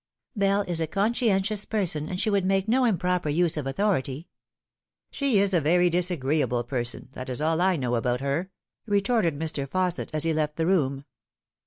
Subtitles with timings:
[0.35, 4.27] "Bell is a conscientious person, and she would make no im proper use of authority.""
[5.11, 7.09] She is a very disagreeable person.
[7.11, 8.49] That is all I know about her,"
[8.87, 9.67] retorted Mr.
[9.67, 11.05] Fausset, as he left the room.